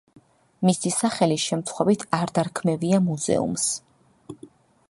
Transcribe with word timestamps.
მისი 0.67 0.91
სახელი 0.95 1.37
შემთხვევით 1.43 2.05
არ 2.21 2.35
დარქმევია 2.39 3.01
მუზეუმს. 3.11 3.69